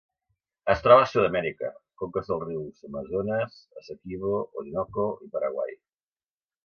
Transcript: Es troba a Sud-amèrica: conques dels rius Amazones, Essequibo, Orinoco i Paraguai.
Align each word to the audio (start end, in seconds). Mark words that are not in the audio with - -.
Es 0.73 0.79
troba 0.85 1.03
a 1.03 1.09
Sud-amèrica: 1.09 1.69
conques 2.03 2.31
dels 2.31 2.45
rius 2.47 2.87
Amazones, 2.89 3.61
Essequibo, 3.83 4.33
Orinoco 4.63 5.07
i 5.29 5.31
Paraguai. 5.37 5.79